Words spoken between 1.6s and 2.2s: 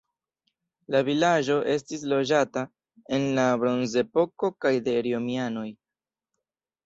estis